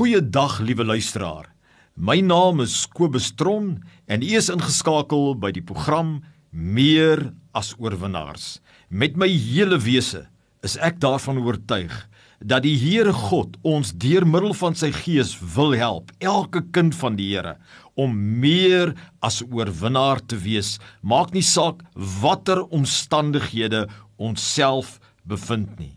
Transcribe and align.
Goeiedag 0.00 0.62
liewe 0.64 0.84
luisteraar. 0.84 1.50
My 1.92 2.22
naam 2.24 2.62
is 2.64 2.86
Kobus 2.88 3.34
Tron 3.36 3.82
en 4.08 4.22
u 4.24 4.28
is 4.38 4.46
ingeskakel 4.48 5.34
by 5.36 5.50
die 5.52 5.60
program 5.60 6.22
Meer 6.56 7.20
as 7.52 7.74
oorwinnaars. 7.76 8.62
Met 8.88 9.18
my 9.20 9.28
hele 9.28 9.76
wese 9.76 10.22
is 10.64 10.78
ek 10.80 11.02
daarvan 11.04 11.42
oortuig 11.44 11.92
dat 12.40 12.64
die 12.64 12.78
Here 12.80 13.12
God 13.12 13.58
ons 13.60 13.90
deur 13.92 14.24
middel 14.24 14.56
van 14.56 14.72
sy 14.72 14.88
Gees 15.02 15.34
wil 15.52 15.76
help, 15.76 16.14
elke 16.24 16.62
kind 16.72 16.96
van 16.96 17.20
die 17.20 17.28
Here 17.34 17.58
om 17.92 18.16
meer 18.40 18.94
as 19.20 19.42
oorwinnaar 19.44 20.24
te 20.24 20.40
wees. 20.40 20.78
Maak 21.04 21.36
nie 21.36 21.44
saak 21.44 21.84
watter 22.22 22.62
omstandighede 22.72 23.84
ons 24.16 24.48
self 24.56 24.96
bevind 25.28 25.76
nie. 25.76 25.92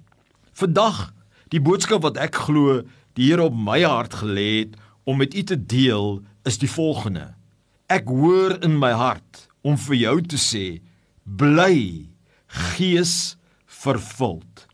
Vandag 0.60 1.14
die 1.56 1.64
boodskap 1.64 2.04
wat 2.04 2.20
ek 2.20 2.36
glo 2.50 2.82
die 3.18 3.30
Here 3.30 3.46
op 3.46 3.56
my 3.58 3.82
hart 3.86 4.16
gelê 4.22 4.50
het 4.64 4.78
om 5.04 5.20
met 5.22 5.36
u 5.36 5.44
te 5.44 5.58
deel 5.58 6.22
is 6.48 6.58
die 6.62 6.70
volgende. 6.70 7.34
Ek 7.92 8.08
hoor 8.10 8.58
in 8.66 8.78
my 8.80 8.94
hart 8.98 9.48
om 9.62 9.78
vir 9.78 9.98
jou 10.00 10.18
te 10.34 10.40
sê 10.40 10.66
bly 11.24 12.08
gees 12.74 13.36
vervuld. 13.84 14.66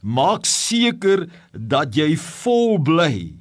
Maak 0.00 0.46
seker 0.48 1.26
dat 1.52 1.96
jy 1.96 2.14
vol 2.16 2.78
bly 2.80 3.34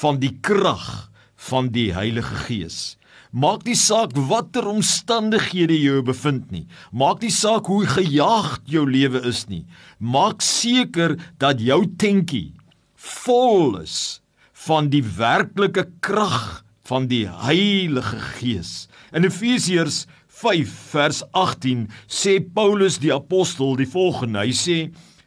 van 0.00 0.20
die 0.22 0.32
krag 0.40 1.10
van 1.48 1.68
die 1.74 1.90
Heilige 1.96 2.46
Gees. 2.46 2.96
Maak 3.36 3.66
nie 3.66 3.76
saak 3.76 4.14
watter 4.30 4.64
omstandighede 4.70 5.76
jy 5.76 6.00
bevind 6.06 6.48
nie. 6.54 6.64
Maak 6.92 7.20
nie 7.20 7.32
saak 7.34 7.68
hoe 7.68 7.84
gejaagd 7.90 8.64
jou 8.70 8.86
lewe 8.88 9.20
is 9.28 9.44
nie. 9.50 9.66
Maak 9.98 10.40
seker 10.44 11.18
dat 11.42 11.60
jou 11.60 11.82
tentjie 12.00 12.54
vol 13.06 13.80
is 13.82 14.20
van 14.66 14.90
die 14.90 15.04
werklike 15.16 15.86
krag 16.04 16.64
van 16.86 17.08
die 17.10 17.24
Heilige 17.28 18.18
Gees. 18.38 18.86
In 19.14 19.26
Efesiërs 19.26 20.04
5 20.36 20.72
vers 20.92 21.22
18 21.32 21.86
sê 22.10 22.38
Paulus 22.40 22.98
die 23.02 23.12
apostel 23.14 23.76
die 23.78 23.88
volgende. 23.88 24.42
Hy 24.44 24.54
sê: 24.54 24.78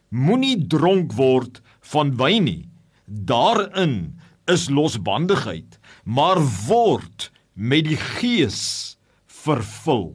Moenie 0.09 0.57
dronk 0.69 1.15
word 1.17 1.61
van 1.93 2.13
wyn 2.19 2.45
nie. 2.45 2.63
Daarin 3.05 4.19
is 4.49 4.67
losbandigheid, 4.69 5.79
maar 6.05 6.41
word 6.67 7.29
met 7.53 7.87
die 7.89 7.97
Gees 7.97 8.97
vervul. 9.43 10.13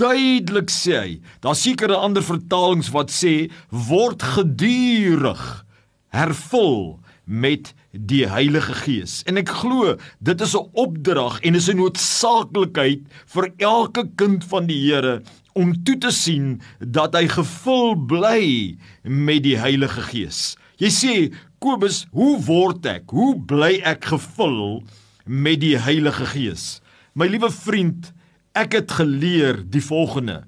Duidelik 0.00 0.72
sê 0.72 0.94
hy, 0.96 1.10
daar 1.44 1.56
seker 1.56 1.92
'n 1.92 2.04
ander 2.08 2.24
vertalings 2.24 2.90
wat 2.96 3.10
sê 3.12 3.50
word 3.70 4.22
gedurig 4.22 5.64
hervul 6.12 7.00
met 7.24 7.72
die 7.92 8.26
Heilige 8.28 8.74
Gees. 8.82 9.20
En 9.28 9.38
ek 9.40 9.52
glo 9.62 9.96
dit 10.20 10.40
is 10.40 10.54
'n 10.56 10.68
opdrag 10.72 11.40
en 11.40 11.54
is 11.54 11.68
'n 11.68 11.76
noodsaaklikheid 11.76 13.02
vir 13.34 13.52
elke 13.58 14.04
kind 14.16 14.44
van 14.44 14.66
die 14.66 14.80
Here 14.86 15.22
om 15.54 15.72
toe 15.84 15.98
te 15.98 16.10
sien 16.10 16.60
dat 16.80 17.14
hy 17.14 17.28
gevul 17.28 17.94
bly 17.94 18.76
met 19.04 19.42
die 19.42 19.58
Heilige 19.58 20.02
Gees. 20.02 20.56
Jy 20.76 20.90
sê 20.90 21.14
Kobus, 21.62 22.06
hoe 22.10 22.40
word 22.42 22.86
ek? 22.86 23.10
Hoe 23.10 23.36
bly 23.38 23.80
ek 23.84 24.04
gevul 24.04 24.82
met 25.26 25.60
die 25.60 25.76
Heilige 25.78 26.26
Gees? 26.26 26.80
My 27.14 27.28
liewe 27.30 27.50
vriend, 27.50 28.12
ek 28.54 28.72
het 28.72 28.90
geleer 28.90 29.62
die 29.62 29.84
volgende. 29.84 30.42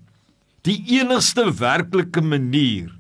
Die 0.62 0.83
enigste 0.98 1.53
werklike 1.55 2.20
manier 2.20 2.91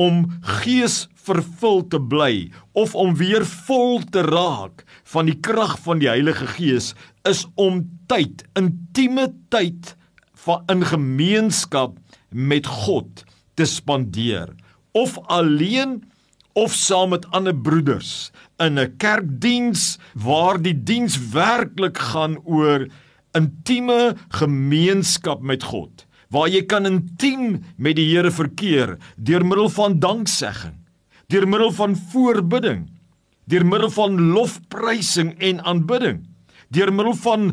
om 0.00 0.22
gees 0.62 1.04
vervul 1.26 1.82
te 1.92 2.00
bly 2.00 2.48
of 2.78 2.94
om 2.98 3.12
weer 3.20 3.44
vol 3.66 4.00
te 4.12 4.22
raak 4.24 4.84
van 5.12 5.28
die 5.28 5.36
krag 5.44 5.76
van 5.84 6.00
die 6.00 6.08
Heilige 6.08 6.48
Gees 6.56 6.94
is 7.28 7.44
om 7.60 7.82
tyd, 8.08 8.44
intieme 8.58 9.28
tyd 9.52 9.94
van 10.46 10.64
in 10.72 10.86
gemeenskap 10.88 11.98
met 12.30 12.68
God 12.86 13.24
te 13.60 13.66
spandeer. 13.68 14.54
Of 14.96 15.18
alleen 15.28 16.00
of 16.58 16.74
saam 16.74 17.12
met 17.12 17.28
ander 17.36 17.54
broeders 17.54 18.30
in 18.58 18.78
'n 18.78 18.96
kerkdiens 18.96 19.98
waar 20.14 20.58
die 20.62 20.74
diens 20.74 21.18
werklik 21.30 21.98
gaan 21.98 22.38
oor 22.44 22.88
intieme 23.32 24.16
gemeenskap 24.28 25.42
met 25.42 25.62
God 25.62 26.06
waar 26.30 26.48
jy 26.50 26.62
kan 26.70 26.86
intiem 26.86 27.60
met 27.76 27.98
die 27.98 28.06
Here 28.12 28.30
verkeer 28.30 28.96
deur 29.16 29.44
middel 29.46 29.70
van 29.74 29.98
danksegging, 30.02 30.76
deur 31.30 31.46
middel 31.46 31.72
van 31.74 31.96
voorbidding, 32.12 32.86
deur 33.50 33.66
middel 33.66 33.90
van 33.90 34.18
lofprysing 34.34 35.34
en 35.38 35.62
aanbidding, 35.66 36.22
deur 36.70 36.92
middel 36.94 37.16
van 37.24 37.50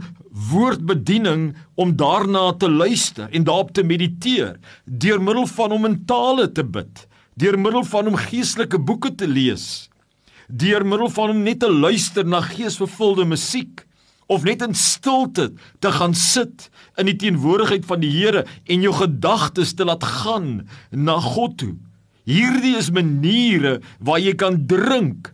woordbediening 0.51 1.55
om 1.75 1.95
daarna 1.97 2.51
te 2.53 2.69
luister 2.69 3.29
en 3.33 3.47
daarop 3.47 3.73
te 3.73 3.83
mediteer, 3.83 4.59
deur 4.85 5.21
middel 5.21 5.47
van 5.49 5.73
om 5.73 5.89
in 5.89 5.99
tale 6.05 6.51
te 6.51 6.63
bid, 6.63 7.07
deur 7.33 7.57
middel 7.59 7.85
van 7.85 8.13
om 8.13 8.21
geestelike 8.27 8.77
boeke 8.77 9.15
te 9.15 9.27
lees, 9.27 9.89
deur 10.47 10.85
middel 10.85 11.09
van 11.09 11.33
om 11.33 11.41
net 11.43 11.63
te 11.65 11.71
luister 11.71 12.25
na 12.25 12.43
geesvervulde 12.45 13.25
musiek 13.25 13.86
of 14.27 14.43
net 14.43 14.61
in 14.61 14.75
stilte 14.75 15.51
te 15.79 15.91
gaan 15.91 16.13
sit 16.13 16.69
in 16.99 17.09
die 17.09 17.15
teenwoordigheid 17.15 17.85
van 17.87 18.03
die 18.03 18.11
Here 18.11 18.45
en 18.67 18.83
jou 18.85 18.93
gedagtes 18.95 19.73
te 19.77 19.87
laat 19.87 20.03
gaan 20.03 20.67
na 20.91 21.19
God 21.23 21.57
toe. 21.61 21.75
Hierdie 22.27 22.75
is 22.77 22.91
maniere 22.91 23.77
waar 24.03 24.19
jy 24.19 24.35
kan 24.35 24.65
drink 24.67 25.31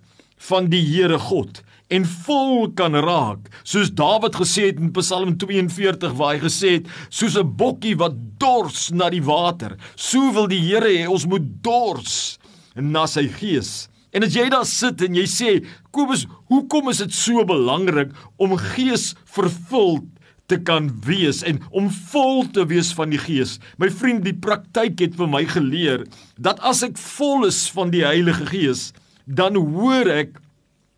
van 0.49 0.69
die 0.69 0.83
Here 0.85 1.17
God 1.19 1.63
en 1.93 2.05
vol 2.25 2.69
kan 2.77 2.95
raak 3.05 3.49
soos 3.67 3.91
Dawid 3.93 4.37
gesê 4.39 4.69
het 4.71 4.79
in 4.81 4.93
Psalm 4.95 5.35
42 5.41 6.15
waar 6.17 6.35
hy 6.35 6.43
gesê 6.45 6.77
het 6.77 6.87
soos 7.09 7.37
'n 7.37 7.55
bokkie 7.57 7.95
wat 7.97 8.15
dors 8.39 8.91
na 8.91 9.09
die 9.09 9.23
water 9.23 9.77
so 9.95 10.31
wil 10.33 10.47
die 10.47 10.61
Here 10.61 10.89
hê 10.89 11.07
ons 11.07 11.25
moet 11.25 11.45
dors 11.61 12.39
na 12.75 13.05
sy 13.05 13.27
gees 13.27 13.89
En 14.13 14.25
as 14.25 14.35
jy 14.37 14.45
daar 14.53 14.67
sit 14.69 15.01
en 15.05 15.15
jy 15.17 15.25
sê, 15.29 15.51
Kobus, 15.93 16.27
hoekom 16.53 16.91
is 16.91 17.01
dit 17.01 17.15
so 17.17 17.43
belangrik 17.49 18.13
om 18.41 18.53
gees 18.75 19.13
vervuld 19.33 20.05
te 20.51 20.59
kan 20.61 20.89
wees 21.05 21.41
en 21.47 21.61
om 21.73 21.87
vol 22.11 22.43
te 22.53 22.65
wees 22.69 22.91
van 22.93 23.13
die 23.13 23.21
gees? 23.21 23.57
My 23.81 23.89
vriend, 23.89 24.21
die 24.27 24.37
praktyk 24.37 25.01
het 25.01 25.17
vir 25.17 25.31
my 25.33 25.43
geleer 25.49 26.05
dat 26.37 26.61
as 26.61 26.83
ek 26.85 26.99
vol 27.01 27.47
is 27.49 27.65
van 27.73 27.93
die 27.93 28.05
Heilige 28.05 28.45
Gees, 28.51 28.91
dan 29.25 29.57
hoor 29.57 30.09
ek 30.13 30.37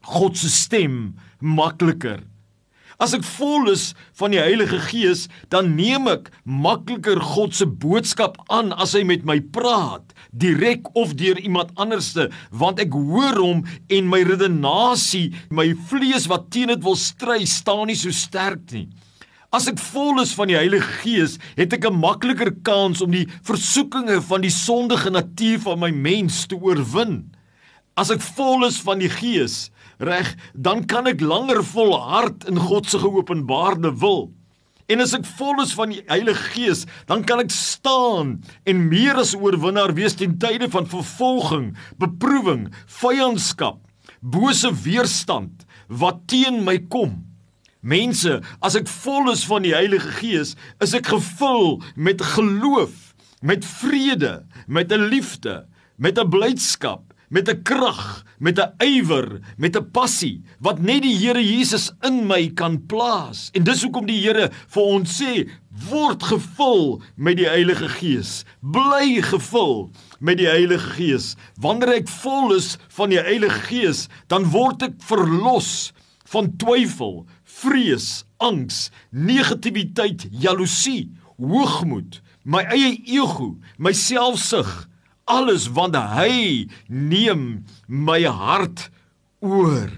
God 0.06 0.36
se 0.38 0.52
stem 0.52 1.16
makliker. 1.40 2.20
As 3.02 3.12
ek 3.16 3.26
vol 3.28 3.68
is 3.74 3.90
van 4.16 4.32
die 4.32 4.40
Heilige 4.40 4.80
Gees, 4.88 5.26
dan 5.52 5.74
neem 5.76 6.08
ek 6.08 6.30
makliker 6.48 7.20
God 7.20 7.56
se 7.58 7.68
boodskap 7.68 8.38
aan 8.48 8.72
as 8.72 8.94
hy 8.96 9.04
met 9.08 9.26
my 9.28 9.42
praat, 9.56 10.14
direk 10.32 10.88
of 10.96 11.16
deur 11.20 11.40
iemand 11.42 11.74
anderste, 11.76 12.30
want 12.56 12.80
ek 12.80 12.96
hoor 12.96 13.36
hom 13.42 13.66
en 13.92 14.08
my 14.12 14.22
redenasie, 14.28 15.34
my 15.52 15.74
vlees 15.90 16.30
wat 16.32 16.48
teen 16.56 16.72
dit 16.72 16.86
wil 16.88 16.96
stry, 17.00 17.44
staan 17.44 17.90
nie 17.92 18.00
so 18.00 18.16
sterk 18.16 18.72
nie. 18.72 18.88
As 19.56 19.68
ek 19.72 19.80
vol 19.92 20.20
is 20.24 20.34
van 20.36 20.50
die 20.52 20.58
Heilige 20.58 21.00
Gees, 21.04 21.38
het 21.56 21.76
ek 21.76 21.88
'n 21.88 22.00
makliker 22.00 22.52
kans 22.64 23.02
om 23.02 23.12
die 23.12 23.28
versoekinge 23.44 24.22
van 24.22 24.42
die 24.42 24.52
sondige 24.52 25.12
natuur 25.12 25.60
van 25.60 25.80
my 25.80 25.92
mens 25.92 26.46
te 26.48 26.56
oorwin. 26.56 27.32
As 27.96 28.10
ek 28.12 28.20
vol 28.36 28.66
is 28.68 28.82
van 28.84 29.00
die 29.00 29.08
Gees, 29.08 29.70
reg, 30.04 30.34
dan 30.52 30.82
kan 30.84 31.08
ek 31.08 31.22
langer 31.24 31.62
volhard 31.64 32.44
in 32.52 32.60
God 32.60 32.90
se 32.92 33.00
geopenbaarde 33.00 33.94
wil. 34.02 34.34
En 34.92 35.00
as 35.00 35.14
ek 35.16 35.24
vol 35.38 35.62
is 35.64 35.72
van 35.78 35.94
die 35.96 36.02
Heilige 36.10 36.50
Gees, 36.52 36.84
dan 37.08 37.24
kan 37.24 37.40
ek 37.46 37.56
staan 37.56 38.36
en 38.68 38.84
meer 38.92 39.16
as 39.24 39.32
oorwinnaar 39.40 39.96
wees 39.96 40.18
ten 40.20 40.36
tye 40.44 40.68
van 40.76 40.92
vervolging, 40.92 41.72
beproewing, 42.02 42.68
vyandskap, 43.00 43.80
bose 44.20 44.74
weerstand 44.84 45.64
wat 45.88 46.26
teen 46.28 46.66
my 46.68 46.76
kom. 46.92 47.22
Mense, 47.80 48.42
as 48.60 48.76
ek 48.76 48.92
vol 48.92 49.32
is 49.32 49.48
van 49.48 49.64
die 49.64 49.76
Heilige 49.78 50.12
Gees, 50.20 50.58
is 50.84 51.00
ek 51.00 51.14
gevul 51.16 51.80
met 51.96 52.20
geloof, 52.36 53.16
met 53.40 53.64
vrede, 53.80 54.42
met 54.68 54.92
'n 54.92 55.08
liefde, 55.08 55.64
met 55.96 56.20
'n 56.20 56.28
blydskap 56.28 57.15
met 57.36 57.50
'n 57.50 57.62
krag, 57.68 58.24
met 58.40 58.60
'n 58.60 58.72
ywer, 58.80 59.40
met 59.58 59.76
'n 59.76 59.92
passie 59.92 60.42
wat 60.60 60.80
net 60.80 61.02
die 61.02 61.18
Here 61.18 61.44
Jesus 61.44 61.92
in 62.02 62.28
my 62.28 62.50
kan 62.50 62.86
plaas. 62.86 63.50
En 63.54 63.64
dis 63.64 63.84
hoekom 63.84 64.06
die 64.06 64.22
Here 64.22 64.52
vir 64.68 64.84
ons 64.84 65.22
sê, 65.22 65.50
word 65.90 66.24
gevul 66.24 67.02
met 67.16 67.38
die 67.38 67.48
Heilige 67.48 67.90
Gees. 67.90 68.46
Bly 68.62 69.22
gevul 69.22 69.92
met 70.20 70.38
die 70.38 70.48
Heilige 70.48 70.90
Gees. 70.96 71.36
Wanneer 71.60 71.94
ek 71.94 72.08
vol 72.08 72.54
is 72.54 72.78
van 72.88 73.10
die 73.10 73.20
Heilige 73.20 73.60
Gees, 73.60 74.08
dan 74.28 74.44
word 74.52 74.82
ek 74.82 74.96
verlos 75.00 75.92
van 76.32 76.56
twyfel, 76.58 77.26
vrees, 77.44 78.24
angs, 78.38 78.92
negativiteit, 79.12 80.28
jaloesie, 80.32 81.12
hoogmoed, 81.38 82.22
my 82.44 82.64
eie 82.64 82.96
ego, 83.06 83.58
my 83.78 83.92
selfsug 83.92 84.88
alles 85.26 85.68
want 85.74 85.98
hy 85.98 86.66
neem 86.88 87.66
my 87.88 88.24
hart 88.26 88.90
oor. 89.42 89.90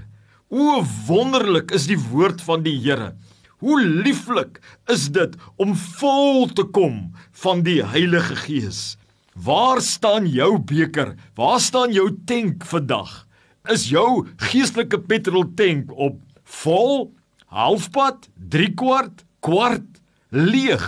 O 0.47 0.79
wonderlik 1.07 1.73
is 1.75 1.87
die 1.91 1.99
woord 1.99 2.41
van 2.47 2.63
die 2.63 2.77
Here. 2.79 3.13
Hoe 3.59 3.81
lieflik 3.81 4.61
is 4.91 5.09
dit 5.11 5.33
om 5.59 5.73
vol 5.99 6.47
te 6.55 6.63
kom 6.63 7.11
van 7.41 7.63
die 7.65 7.81
Heilige 7.83 8.37
Gees. 8.45 8.95
Waar 9.33 9.81
staan 9.81 10.27
jou 10.29 10.57
beker? 10.57 11.15
Waar 11.35 11.59
staan 11.61 11.91
jou 11.93 12.09
tank 12.29 12.65
vandag? 12.65 13.25
Is 13.67 13.89
jou 13.91 14.25
geestelike 14.49 15.01
petrol 15.09 15.45
tank 15.57 15.91
op 15.91 16.21
vol, 16.63 17.11
halfpad, 17.51 18.29
3 18.49 18.71
kwart, 18.79 19.25
kwart, 19.43 19.99
leeg? 20.31 20.85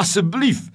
Asseblief, 0.00 0.70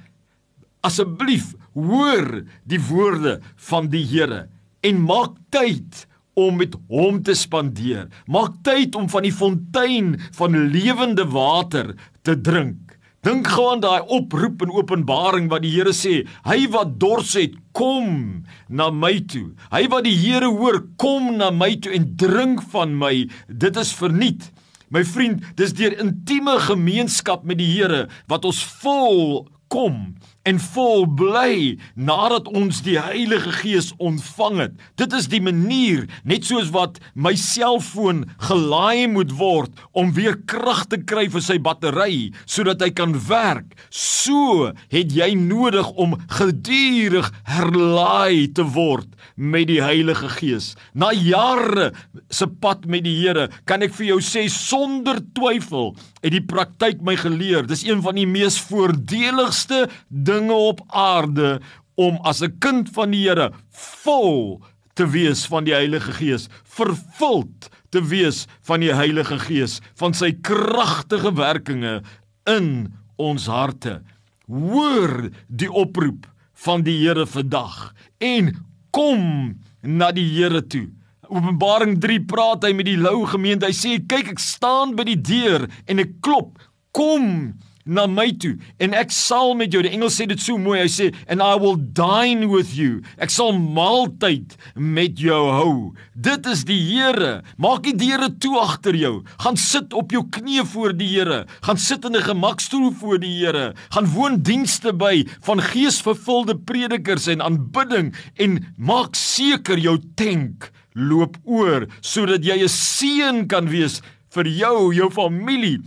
asseblief 0.85 1.55
hoor 1.75 2.43
die 2.63 2.81
woorde 2.89 3.39
van 3.69 3.89
die 3.93 4.05
Here 4.07 4.45
en 4.85 5.01
maak 5.05 5.37
tyd 5.53 6.05
om 6.35 6.59
met 6.59 6.75
hom 6.91 7.21
te 7.23 7.35
spandeer. 7.37 8.09
Maak 8.27 8.59
tyd 8.67 8.95
om 8.99 9.07
van 9.11 9.23
die 9.25 9.33
fontein 9.33 10.15
van 10.35 10.57
lewende 10.71 11.25
water 11.31 11.93
te 12.27 12.35
drink. 12.35 12.95
Dink 13.25 13.47
gou 13.49 13.71
aan 13.71 13.81
daai 13.81 14.05
oproep 14.13 14.61
in 14.61 14.73
Openbaring 14.75 15.47
wat 15.49 15.63
die 15.63 15.71
Here 15.73 15.95
sê, 15.97 16.19
hy 16.45 16.67
wat 16.75 16.99
dors 17.01 17.33
het, 17.39 17.55
kom 17.73 18.43
na 18.69 18.91
my 18.93 19.15
toe. 19.31 19.47
Hy 19.71 19.87
wat 19.89 20.05
die 20.05 20.13
Here 20.13 20.51
hoor, 20.53 20.83
kom 21.01 21.31
na 21.39 21.49
my 21.49 21.71
toe 21.81 21.95
en 21.97 22.11
drink 22.19 22.61
van 22.75 22.93
my. 22.99 23.25
Dit 23.49 23.79
is 23.81 23.95
verniet. 23.97 24.51
My 24.93 25.01
vriend, 25.07 25.41
dis 25.57 25.73
deur 25.73 25.95
intieme 26.03 26.59
gemeenskap 26.67 27.47
met 27.49 27.57
die 27.57 27.71
Here 27.71 28.05
wat 28.29 28.45
ons 28.45 28.61
vol 28.83 29.47
kom 29.73 30.15
en 30.45 30.59
vol 30.61 31.05
bly 31.17 31.75
nadat 31.97 32.47
ons 32.53 32.83
die 32.85 32.97
Heilige 33.01 33.51
Gees 33.63 33.89
ontvang 33.97 34.59
het. 34.61 34.75
Dit 34.99 35.13
is 35.17 35.27
die 35.31 35.41
manier, 35.41 36.05
net 36.23 36.45
soos 36.45 36.69
wat 36.75 36.99
my 37.17 37.33
selfoon 37.39 38.23
gelaai 38.45 39.09
moet 39.11 39.33
word 39.39 39.73
om 39.97 40.13
weer 40.17 40.37
krag 40.49 40.85
te 40.91 41.01
kry 41.01 41.25
vir 41.33 41.43
sy 41.43 41.57
battery 41.61 42.29
sodat 42.45 42.83
hy 42.85 42.91
kan 42.93 43.17
werk. 43.27 43.73
So 43.89 44.71
het 44.93 45.15
jy 45.15 45.31
nodig 45.39 45.89
om 45.97 46.17
gedurig 46.37 47.31
herlaai 47.49 48.53
te 48.53 48.67
word 48.75 49.09
met 49.35 49.67
die 49.71 49.81
Heilige 49.83 50.29
Gees. 50.37 50.73
Na 50.93 51.09
jare 51.11 51.91
se 52.29 52.47
pad 52.47 52.85
met 52.85 53.03
die 53.05 53.15
Here, 53.15 53.47
kan 53.65 53.81
ek 53.81 53.95
vir 53.95 54.11
jou 54.11 54.19
sê 54.23 54.45
sonder 54.51 55.21
twyfel 55.33 55.93
het 56.21 56.33
die 56.33 56.43
praktyk 56.43 57.01
my 57.05 57.15
geleer. 57.19 57.65
Dis 57.67 57.85
een 57.87 58.01
van 58.05 58.17
die 58.19 58.27
mees 58.29 58.57
voordeligste 58.69 59.64
dinge 60.09 60.53
op 60.53 60.81
aarde 60.87 61.59
om 61.95 62.19
as 62.23 62.41
'n 62.41 62.57
kind 62.59 62.89
van 62.89 63.11
die 63.11 63.27
Here 63.27 63.51
vol 63.71 64.61
te 64.93 65.07
wees 65.09 65.45
van 65.45 65.63
die 65.63 65.73
Heilige 65.73 66.11
Gees, 66.11 66.47
vervuld 66.63 67.69
te 67.89 68.01
wees 68.03 68.45
van 68.61 68.79
die 68.79 68.93
Heilige 68.93 69.39
Gees, 69.39 69.81
van 69.95 70.13
sy 70.13 70.31
kragtige 70.31 71.33
werkinge 71.35 72.01
in 72.43 72.93
ons 73.15 73.47
harte. 73.47 74.01
Hoor 74.47 75.29
die 75.47 75.71
oproep 75.71 76.27
van 76.65 76.83
die 76.83 76.97
Here 77.03 77.25
vandag 77.25 77.93
en 78.19 78.53
kom 78.91 79.55
na 79.81 80.11
die 80.15 80.27
Here 80.27 80.61
toe. 80.67 80.87
Openbaring 81.25 81.97
3 81.99 82.19
praat 82.29 82.63
hy 82.67 82.73
met 82.77 82.87
die 82.87 82.99
lou 83.01 83.25
gemeente. 83.29 83.65
Hy 83.65 83.75
sê 83.75 83.97
kyk 84.07 84.35
ek 84.35 84.41
staan 84.41 84.93
by 84.95 85.07
die 85.07 85.19
deur 85.19 85.65
en 85.89 86.01
ek 86.03 86.19
klop. 86.25 86.59
Kom 86.95 87.55
na 87.85 88.07
my 88.09 88.31
toe 88.41 88.55
en 88.81 88.95
ek 88.97 89.13
sal 89.13 89.53
met 89.57 89.73
jou. 89.73 89.83
Die 89.85 89.93
engel 89.93 90.11
sê 90.13 90.27
dit 90.29 90.41
so 90.41 90.57
mooi. 90.61 90.81
Hy 90.81 90.89
sê 90.91 91.07
and 91.31 91.43
I 91.43 91.55
will 91.61 91.77
dine 91.77 92.49
with 92.51 92.73
you. 92.75 93.01
Ek 93.21 93.33
sal 93.33 93.53
maaltyd 93.55 94.57
met 94.75 95.21
jou 95.21 95.41
hou. 95.53 95.75
Dit 96.13 96.49
is 96.49 96.65
die 96.67 96.81
Here. 96.85 97.41
Maak 97.61 97.85
die 97.85 97.95
deure 97.97 98.29
toe 98.41 98.57
agter 98.61 98.97
jou. 98.97 99.15
Gaan 99.41 99.57
sit 99.59 99.93
op 99.97 100.13
jou 100.13 100.25
knieë 100.35 100.65
voor 100.73 100.95
die 100.97 101.09
Here. 101.13 101.45
Gaan 101.65 101.77
sit 101.77 102.05
in 102.05 102.15
'n 102.15 102.27
gemakstoel 102.29 102.91
voor 102.91 103.19
die 103.19 103.33
Here. 103.39 103.73
Gaan 103.89 104.11
woon 104.13 104.41
dienste 104.41 104.93
by 104.93 105.25
van 105.41 105.61
geesvervulde 105.61 106.57
predikers 106.57 107.27
en 107.27 107.41
aanbidding 107.41 108.13
en 108.35 108.73
maak 108.77 109.15
seker 109.15 109.77
jou 109.77 109.97
tank 110.15 110.71
loop 110.93 111.37
oor 111.43 111.87
sodat 112.01 112.43
jy 112.43 112.63
'n 112.63 112.69
seën 112.69 113.47
kan 113.47 113.67
wees 113.69 114.01
vir 114.35 114.47
jou, 114.47 114.93
jou 114.93 115.09
familie, 115.09 115.79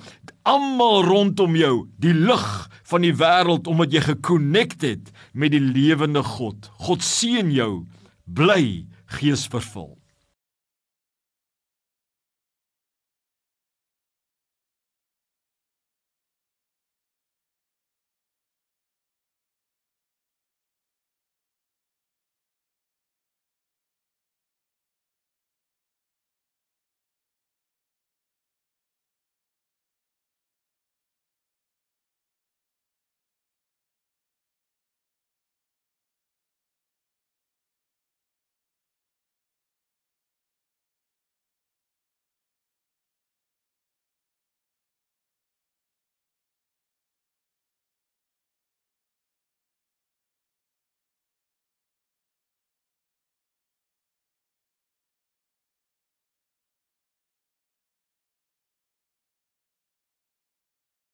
almal 0.48 1.02
rondom 1.04 1.56
jou, 1.58 1.74
die 2.00 2.14
lig 2.16 2.46
van 2.88 3.04
die 3.04 3.12
wêreld 3.12 3.68
omdat 3.68 3.92
jy 3.92 4.02
gekonnekt 4.06 4.84
het 4.86 5.12
met 5.36 5.52
die 5.52 5.62
lewende 5.62 6.22
God. 6.24 6.70
God 6.88 7.04
seën 7.04 7.52
jou. 7.52 7.84
Bly 8.24 8.86
geesvervul. 9.18 9.97